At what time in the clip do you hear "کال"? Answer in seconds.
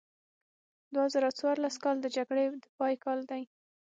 1.83-1.97, 3.03-3.19